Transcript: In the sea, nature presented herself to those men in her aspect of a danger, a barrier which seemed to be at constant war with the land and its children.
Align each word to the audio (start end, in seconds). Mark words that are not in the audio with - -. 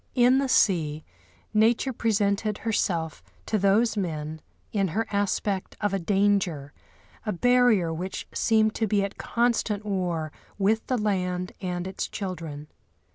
In 0.15 0.39
the 0.39 0.49
sea, 0.49 1.05
nature 1.53 1.93
presented 1.93 2.57
herself 2.57 3.21
to 3.45 3.59
those 3.59 3.95
men 3.95 4.41
in 4.71 4.87
her 4.87 5.05
aspect 5.11 5.77
of 5.79 5.93
a 5.93 5.99
danger, 5.99 6.73
a 7.23 7.31
barrier 7.31 7.93
which 7.93 8.27
seemed 8.33 8.73
to 8.73 8.87
be 8.87 9.03
at 9.03 9.19
constant 9.19 9.85
war 9.85 10.31
with 10.57 10.87
the 10.87 10.97
land 10.97 11.51
and 11.61 11.85
its 11.85 12.07
children. 12.07 12.65